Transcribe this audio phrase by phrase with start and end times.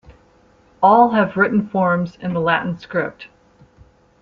[0.81, 3.27] All have written forms in the Latin script.